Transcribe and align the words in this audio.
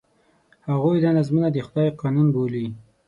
هغوی 0.69 0.97
دا 1.03 1.09
نظمونه 1.17 1.47
د 1.51 1.57
خدای 1.67 1.89
قانون 2.01 2.27
بولي. 2.35 2.67